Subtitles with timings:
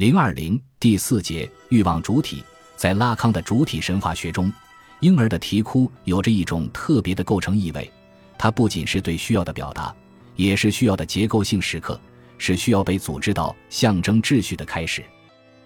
[0.00, 2.42] 零二零第四节欲望主体，
[2.74, 4.50] 在拉康的主体神话学中，
[5.00, 7.92] 婴儿的啼哭有着一种特别的构成意味，
[8.38, 9.94] 它不仅是对需要的表达，
[10.36, 12.00] 也是需要的结构性时刻，
[12.38, 15.04] 是需要被组织到象征秩序的开始。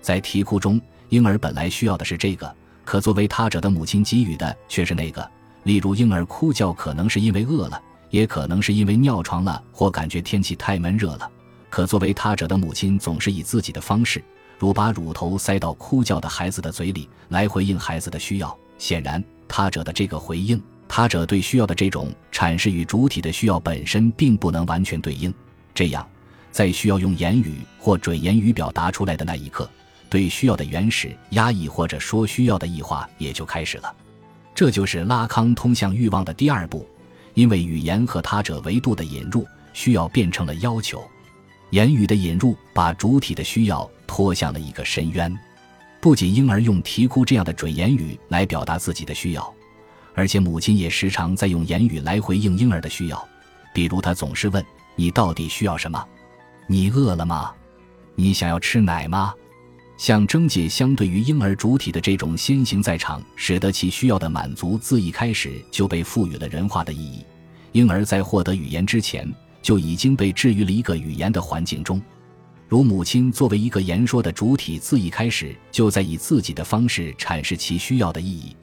[0.00, 2.54] 在啼哭中，婴儿本来需要的是这个，
[2.84, 5.28] 可作为他者的母亲给予的却是那个。
[5.64, 11.28] 例如，婴儿哭叫可能是因为饿了，也可能是因为尿床了或感觉天气太闷热了。
[11.70, 14.22] 可作为他者的母亲，总是以自己的方式，
[14.58, 18.54] 如把乳头塞到哭叫的孩子的嘴里，来回应孩子的需要。
[18.76, 25.32] 显然，他者的这个回应，他者对需要的这种阐释，与主体的需要本身并不能完全对应。
[25.72, 26.06] 这样，
[26.50, 29.70] 在需要用言语或准言语表达出来的那一刻，
[30.08, 33.94] 对需要的原始压抑或者说需要的异化也就开始了。
[34.54, 36.84] 这就是拉康通向欲望的第二步，
[37.34, 41.02] 因为语言和他者维度的引入，需要变成了要求。
[41.70, 45.36] 言语的引入把主体的需要拖向了一个深渊。
[46.00, 49.54] 不仅婴儿用啼哭这样的准言语来表达自己的需要，
[50.14, 53.28] 而且母亲也时常在用言语来回应婴儿的需要。
[53.74, 54.64] 比如，他总是问
[54.96, 56.02] ：“你到底需要什么？
[56.66, 57.52] 你饿了吗？
[58.14, 59.34] 你想要吃奶吗？”
[59.98, 67.22] 象征解相对于婴儿主体的这种先行在场，使得其需要的满足自一开始就被赋予了人化的意义。
[67.72, 69.30] 婴儿在获得语言之前。
[69.62, 72.00] 就已经被置于了一个语言的环境中，
[72.68, 78.56] 如母亲作为一个言说的主体，自一开始就在以自己的方式阐释其需要的意义。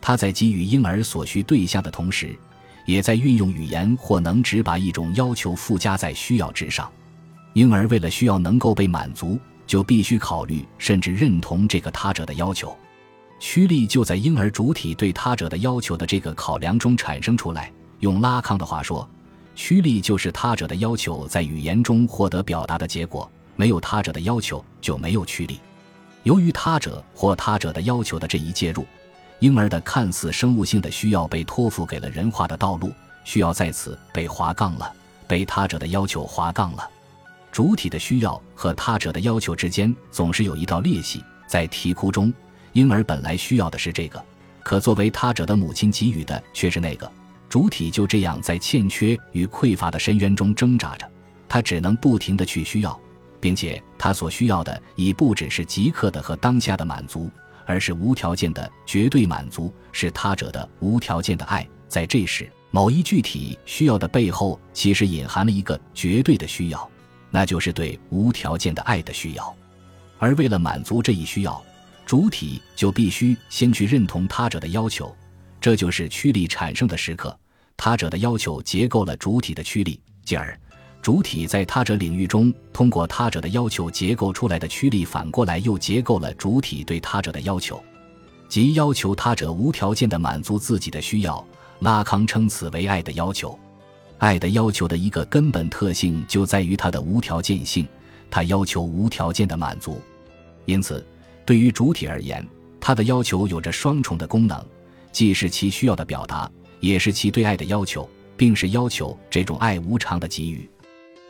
[0.00, 2.34] 她在给予婴儿所需对象的同时，
[2.86, 6.90] 也在运用语言或能指把一种要求附加在需要之上。
[7.52, 12.74] 婴儿为了需要能够被满足，就必须考虑甚至认同这个他者的要求。
[13.40, 17.70] 驱力就在婴儿主体对他者的要求的这个考量中产生出来。
[18.00, 19.08] 用拉康的话说。
[19.58, 25.58] 驱力就是他者的要求在语言中获得表达的结果，没有他者的要求就没有驱力。
[26.22, 28.86] 由于他者或他者的要求的这一介入，
[29.40, 32.92] 婴儿的看似生物性的需要被托付给了人化的道路，
[33.24, 34.92] 需要在此被划杠了，
[35.26, 36.88] 被他者的要求划杠了。
[37.50, 42.32] 主体的需要和他者的要求之间总是有一道裂隙，在啼哭中，
[42.74, 44.24] 婴儿本来需要的是这个，
[44.62, 47.10] 可作为他者的母亲给予的却是那个。
[47.48, 51.10] 主体就这样在欠缺与匮乏的深渊中挣扎着，
[51.48, 53.00] 他只能不停地去需要，
[53.40, 57.30] 并且他所需要的已不只是即刻的和当下的满足，
[57.64, 61.66] 而是无条件的绝对满足，是他者的无条件的爱。
[61.88, 66.90] 在这时，某一具体需要的背后，其实隐含了一个绝对的需要，
[67.30, 69.56] 那就是对无条件的爱的需要。
[70.18, 71.62] 而为了满足这一需要，
[72.04, 75.16] 主体就必须先去认同他者的要求。
[75.60, 77.36] 这就是驱力产生的时刻，
[77.76, 80.58] 他者的要求结构了主体的驱力，继而，
[81.02, 87.82] 主体在他者领域中通过他者的要求结构出来的驱力，反过来又结构了主体对他者的要求，
[88.48, 91.44] 即要求他者无条件的满足自己的需要。
[91.80, 93.56] 拉康称此为爱的要求。
[94.18, 97.86] 爱的要求的一个根本特性就在于它的无条件性，
[98.28, 100.02] 它要求无条件的满足。
[100.64, 101.06] 因此，
[101.46, 102.44] 对于主体而言，
[102.80, 104.60] 它的要求有着双重的功能。
[105.12, 110.68] 既是其需要的表达，也是其对爱的要求，并是要求这种爱无偿的给予。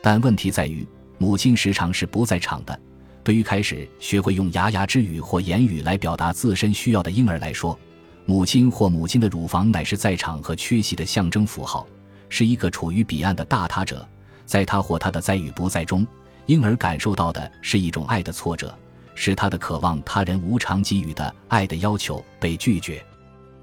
[0.02, 0.86] 但问题在于，
[1.18, 2.78] 母亲时常是不在场的。
[3.24, 7.78] 对于开始学会用牙牙之语或言语来表达自身需要的婴儿来说，
[8.24, 11.86] 母亲或母亲的乳房乃是在场和缺席的象征符号，
[12.28, 14.06] 是一个处于彼岸的大他者。
[14.46, 16.06] 在他或他的在与不在中，
[16.46, 18.74] 婴儿感受到的是一种爱的挫折，
[19.14, 23.04] 是他的渴望他人无偿给予的爱的要求被拒绝。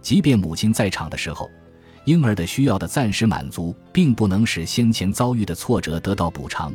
[0.06, 1.50] 即便母亲在场的时候，
[2.04, 6.72] 婴儿的需要的暂时满足，并不能使先前遭遇的挫折得到补偿，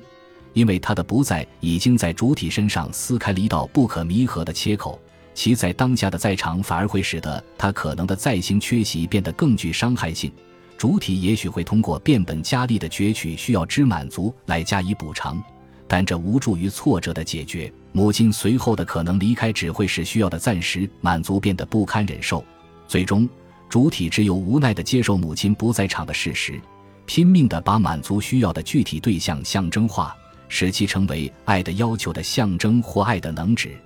[0.53, 5.01] 因为他的不在已经在主体身上撕开了一道不可弥合的切口。
[5.33, 10.33] 其在当下的在场反而会使得他可能的再行缺席变得更具伤害性。
[10.77, 15.41] 主体也许会通过变本加厉的攫取需要之满足来加以补偿，
[15.87, 17.73] 但这无助于挫折的解决。
[17.93, 22.45] 母亲随后的可能离开只会使需要的暂时满足变得不堪忍受。
[22.91, 23.29] 最终，
[23.69, 26.61] 主体只有无奈地接受母亲不在场的事实，
[27.07, 30.13] 拼命地把满足需要的具体对象象征化，
[30.49, 33.81] 使其成为爱的要求的象征或爱的能指。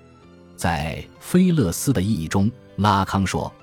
[0.55, 3.53] 在菲勒斯的意义中，拉康说，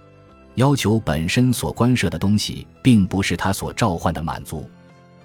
[0.54, 4.70] 要求本身所关涉的东西，并不是他所召唤的满足，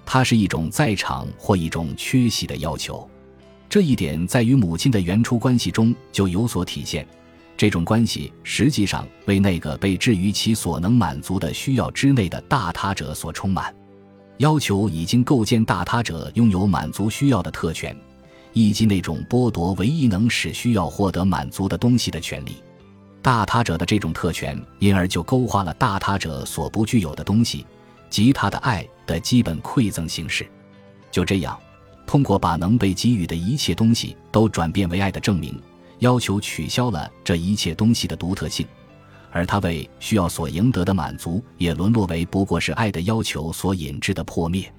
[0.04, 3.08] 它是一种在场或一种缺席的要求。
[3.70, 7.08] 这一点在与母亲的原初关系中就有所体现。
[7.58, 13.76] 这种关系实际上为那个被置于其所能满足的需要之内的大他者所充满，
[14.38, 17.98] 要求已经构建大他者拥有满足需要的特权，
[18.54, 22.58] 以及那种剥夺唯一能使需要获得满足的东西的权利。
[23.24, 27.66] 大他者的这种特权，因而就勾画了大他者所不具有的东西，
[28.08, 30.48] 即他的爱的基本馈赠形式。
[31.10, 31.58] 就这样，
[32.06, 35.60] 通过把能被给予的一切东西都转变为爱的证明，
[36.00, 38.66] 要求取消了这一切东西的独特性，
[39.32, 44.72] 而他为需要所赢得的满足，也沦落为不过是爱的要求所引致的破灭。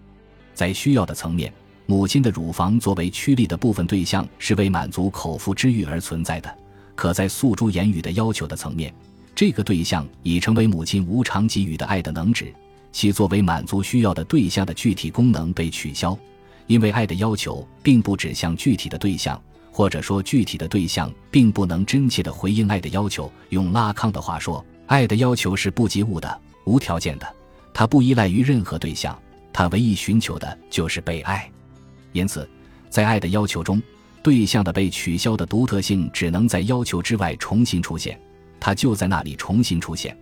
[0.54, 1.52] 在需要的层面，
[1.86, 6.58] 母亲的乳房作为驱力的部分对象，是为满足口腹之欲而存在的。
[6.94, 8.92] 可在诉诸言语的要求的层面，
[9.34, 12.52] 这个对象已成为母亲无偿给予的爱的能指，
[12.90, 16.18] 其作为满足需要的对象的具体功能被取消，
[16.66, 23.30] 因为爱的要求并不指向具体的对象，或者说具体的对象并不能真切地回应爱的要求。
[23.50, 27.26] 用拉康的话说，爱的要求是不及物的、无条件的，
[27.72, 29.18] 它不依赖于任何对象，
[29.52, 31.50] 它唯一寻求的就是被爱。
[32.12, 32.48] 因此，
[32.88, 33.82] 在爱的要求中。
[34.20, 38.20] 对象的被取消的独特性只能在要求之外重新出现，
[38.58, 40.14] 它就在那里重新出现，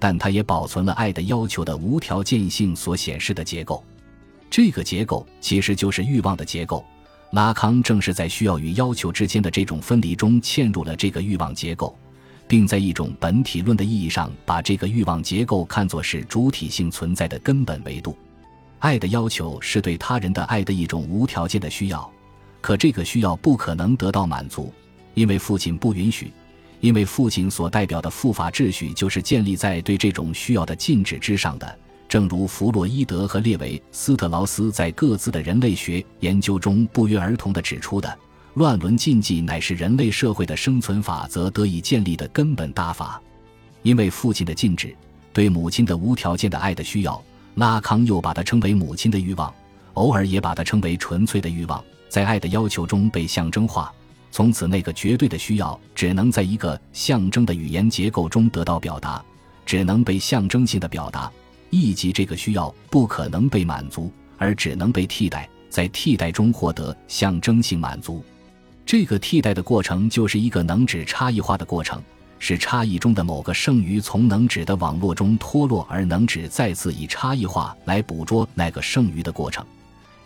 [0.00, 3.82] 但它也保存了爱的要求的无条件性所显示的结构。
[4.50, 6.84] 这个结构其实就是欲望的结构。
[7.32, 11.96] 拉康正是在需要与要求之间的这种分离中嵌入了这个欲望结构，
[12.46, 18.16] 并在一种本体论的意义上把这个欲望结构看作是主体性存在的根本维度。
[18.78, 22.10] 爱的要求是对他人的爱的一种无条件的需要。
[22.60, 24.72] 可这个需要不可能得到满足，
[25.14, 26.32] 因为父亲不允许，
[26.80, 31.78] 因为父亲所代表的父法秩序就是建立在对这种需要的禁止之上的。
[32.08, 38.18] 正如弗洛伊德和列维斯特劳斯在各自的人类学研究中不约而同地指出的，
[38.54, 43.20] 乱伦禁忌乃是人类社会的生存法则得以建立的根本大法。
[43.82, 44.94] 因为父亲的禁止
[45.32, 47.22] 对母亲的无条件的爱的需要，
[47.56, 49.52] 拉康又把它称为母亲的欲望，
[49.94, 51.82] 偶尔也把它称为纯粹的欲望。
[52.08, 53.92] 在爱的要求中被象征化，
[54.30, 59.22] 从此那个绝对的需要只能在一个象征的语言结构中得到表达，
[59.64, 61.30] 只能被象征性的表达，
[61.70, 68.24] 以及这个需要不可能被满足，而只能被替代，在替代中获得象征性满足。
[68.84, 72.00] 这个替代的过程就是一个能指差异化的过程，
[72.38, 79.66] 是差异中的某个剩余从能指的网络中脱落，而能指再次以差异化来捕捉那个剩余的过程。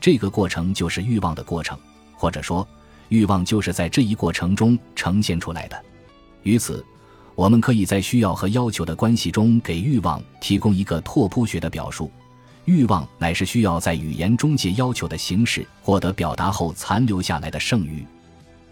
[0.01, 1.79] 这个过程就是欲望的过程，
[2.15, 2.67] 或者说，
[3.09, 5.83] 欲望就是在这一过程中呈现出来的。
[6.43, 6.85] 于此，
[7.41, 12.13] 我们可以在需要和要求的关系中给欲望提供一个拓扑学的表述：
[12.67, 18.05] 欲望乃是需要在语言中借要求的形式获得表达后残留下来的剩余。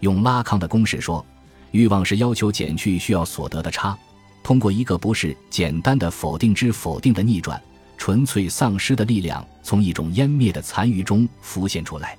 [0.00, 1.24] 用拉康的公式说，
[1.70, 3.96] 欲望是要求减去需要所得的差，
[4.42, 7.58] 通过一个不是简单的否定之否定的逆转。
[7.96, 12.18] 纯粹丧失的力量从一种湮灭的残余中浮现出来。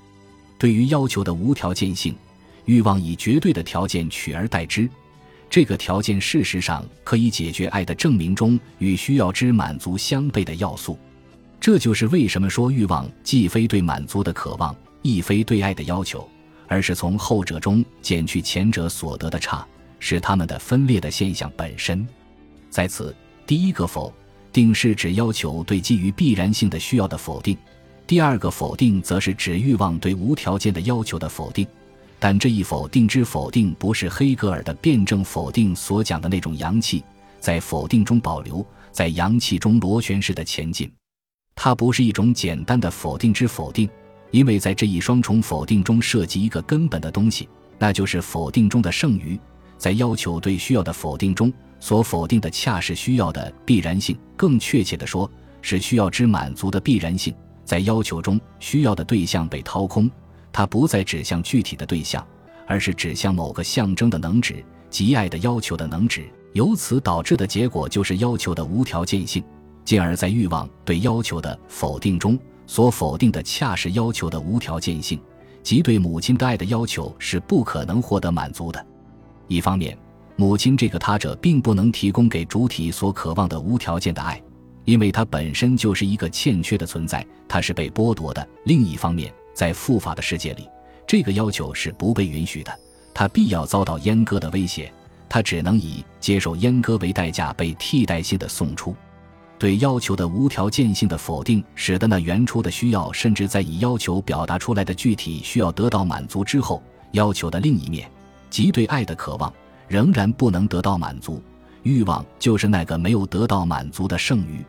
[0.58, 2.12] 对于要求的无条件性，
[2.64, 4.90] 欲望以绝对的条件取而代之。
[5.50, 10.96] 这个条件事实上可以解决爱的证明中与需要之满足相悖的要素。
[11.60, 16.26] 这就是为什么说欲望既非对满足的渴望，亦非对爱的要求，
[16.68, 19.66] 而是从后者中减去前者所得的差，
[19.98, 22.06] 是他们的分裂的现象本身。
[22.70, 23.14] 在此，
[23.46, 24.10] 第一个否。
[24.52, 27.56] 定是指要求对基于必然性的需要的否定，
[28.04, 31.64] 第二个否定则是指欲望对无条件的要求的否定。
[32.20, 37.02] 但这一否定之否定不是黑格尔的辩证否定所讲的那种阳气
[37.40, 40.88] 在否定中保留，在阳气中螺旋式的前进。
[41.56, 43.88] 它不是一种简单的否定之否定，
[44.30, 47.48] 因为在这一双重否定中涉及一个根本的东西，
[47.78, 49.40] 那就是否定中的剩余。
[49.78, 51.52] 在要求对需要的否定中。
[51.82, 55.26] 所否定的恰是需要的必然性，更确切地说，
[55.62, 57.34] 是需要之满足的必然性。
[57.64, 60.10] 在要求中，需要的对象被掏空，
[60.52, 62.26] 它不再指向具体的对象，
[62.66, 66.28] 而是指向某个象征的能指，即爱的要求的能指。
[66.52, 69.42] 由此导致的结果就是要求的无条件性，
[69.84, 75.20] 进而，在欲望对要求的否定中，所否定的恰是要求的无条件性，
[75.62, 78.84] 即对母亲的爱的要求是不可能获得满足的。
[79.46, 79.96] 一方面。
[80.36, 84.42] 母亲这个他者并不能提供给主体所渴望的无条件的爱，
[84.86, 88.48] 因为它本身就是一个欠缺的存在，它是被剥夺的。
[88.64, 90.68] 另一方面，在复法的世界里，
[91.06, 92.78] 这个要求是不被允许的，
[93.12, 94.92] 他必要遭到阉割的威胁，
[95.28, 98.94] 他只能以接受阉割为代价被替代性的送出。
[99.58, 108.10] 对要求的无条件性的否定，使得那原初的需要，甚至在以要求表达出来的具体需要得到满足之后，要求的另一面，
[108.48, 109.52] 即对爱的渴望。
[109.86, 111.42] 仍然不能得到满足，
[111.82, 114.64] 欲望就是那个没有得到满足的剩余，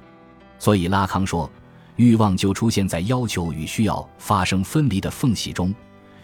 [0.57, 1.47] 所以拉康说，
[1.95, 5.73] 欲望就出现在要求与需要发生分离的缝隙中，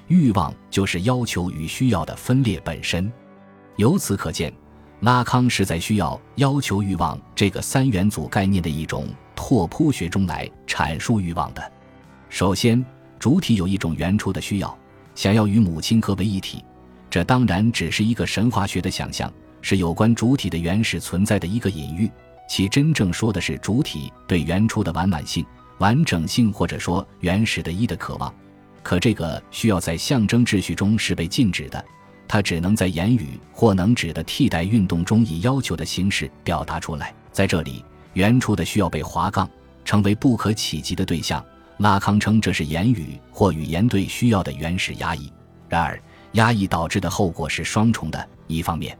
[0.07, 3.11] 欲望就是要求与需要的分裂本身。
[3.75, 4.51] 由此可见，
[5.01, 11.71] 拉康是在需要、要求、欲望这个三元组概念的一种拓扑学中来阐述欲望的。
[12.29, 12.83] 首先，
[13.19, 14.77] 主体有一种原初的需要，
[15.13, 16.63] 想要与母亲合为一体。
[17.09, 19.31] 这当然只是一个神话学的想象，
[19.61, 22.09] 是有关主体的原始存在的一个隐喻。
[22.47, 25.45] 其真正说的是主体对原初的完满性、
[25.79, 28.33] 完整性，或者说原始的一的渴望。
[28.81, 31.83] 可这个需要在象征秩序中是被禁止的，
[32.27, 37.13] 它只能在言语或能指的替代运动中以要求的形式表达出来。
[37.33, 39.49] 在这里，原初的需要被划杠，
[39.83, 41.43] 成为不可企及的对象。
[41.79, 45.31] 拉康称这是言语或语言对需要的原始压抑。
[45.69, 46.01] 然而，
[46.31, 48.97] 压抑导致的后果是双重的：一方面，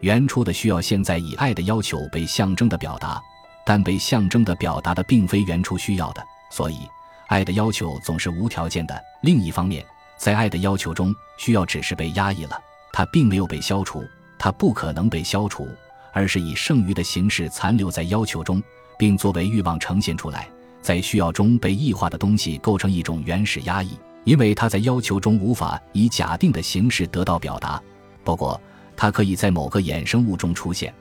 [0.00, 3.20] 原初的需要现在以爱的要求被象征的表达，
[3.64, 6.80] 但被象征的表达的并非原初需要的，所以
[7.28, 9.84] 爱的要求总是无条件的；另一方面，
[10.16, 12.60] 在爱的要求中，需要只是被压抑了，
[12.92, 14.04] 它并没有被消除，
[14.38, 15.68] 它不可能被消除，
[16.12, 18.62] 而是以剩余的形式残留在要求中，
[18.98, 20.48] 并作为欲望呈现出来，
[20.82, 23.98] 在需要中被异化的东西构成一种原始压抑。
[24.24, 27.80] 因为它在要求中无法以假定的形式得到表达，
[28.24, 28.60] 不过
[28.96, 30.92] 它可以在某个衍生物中出现，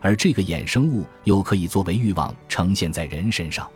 [0.00, 3.68] 而这个衍生物又可以作为欲望呈现在人身上。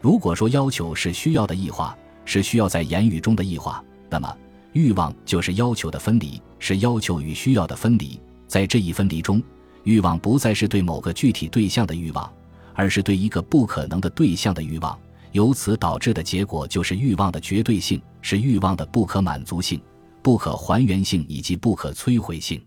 [0.00, 4.36] 如果说要求是需要的异化，是需要在言语中的异化，那么
[4.72, 8.20] 欲望就是要求的分离，是要求与需要的分离。
[8.46, 9.42] 在这一分离中，
[9.84, 12.30] 欲望不再是对某个具体对象的欲望，
[12.74, 14.96] 而是对一个不可能的对象的欲望。
[15.32, 19.80] 由此导致的结果就是欲望的绝对性，是欲望的不可满足性、
[20.22, 22.62] 不可还原性以及不可摧毁性。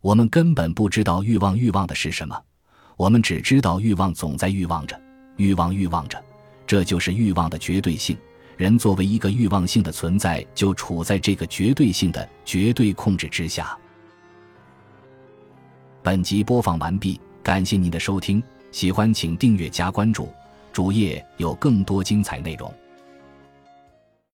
[0.00, 2.40] 我们根本不知道欲望欲望的是什么，
[2.96, 4.98] 我们只知道欲望总在欲望着，
[5.36, 6.22] 欲望欲望着，
[6.66, 8.16] 这就是欲望的绝对性。
[8.56, 13.76] 人作为一个欲望性的存在，就处在这个绝对性的绝对控制之下。
[16.02, 18.42] 本集播放完毕，感谢您的收听，
[18.72, 20.32] 喜欢请订阅加关注。
[20.72, 22.72] 主页有更多精彩内容。